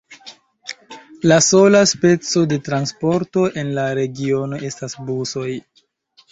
[1.31, 5.49] La sola speco de transporto en la regiono estas busoj.